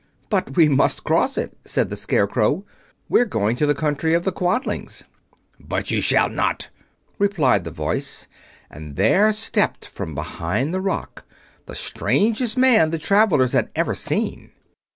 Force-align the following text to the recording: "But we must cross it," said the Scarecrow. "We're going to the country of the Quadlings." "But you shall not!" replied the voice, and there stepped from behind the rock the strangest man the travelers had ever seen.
"But 0.31 0.55
we 0.55 0.67
must 0.67 1.03
cross 1.03 1.37
it," 1.37 1.55
said 1.63 1.91
the 1.91 1.95
Scarecrow. 1.95 2.65
"We're 3.07 3.23
going 3.27 3.55
to 3.57 3.67
the 3.67 3.75
country 3.75 4.15
of 4.15 4.23
the 4.23 4.31
Quadlings." 4.31 5.03
"But 5.59 5.91
you 5.91 6.01
shall 6.01 6.27
not!" 6.27 6.69
replied 7.19 7.65
the 7.65 7.69
voice, 7.69 8.27
and 8.71 8.95
there 8.95 9.31
stepped 9.31 9.85
from 9.85 10.15
behind 10.15 10.73
the 10.73 10.81
rock 10.81 11.23
the 11.67 11.75
strangest 11.75 12.57
man 12.57 12.89
the 12.89 12.97
travelers 12.97 13.53
had 13.53 13.69
ever 13.75 13.93
seen. 13.93 14.49